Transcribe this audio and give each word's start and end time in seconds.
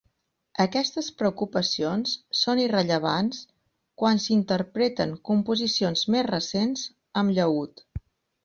Aquestes 0.63 1.09
preocupacions 1.21 2.13
són 2.39 2.61
irrellevants 2.63 3.41
quan 4.03 4.23
s'interpreten 4.25 5.15
composicions 5.31 6.07
més 6.17 6.27
recents 6.33 6.89
amb 7.23 7.37
llaüt. 7.39 7.89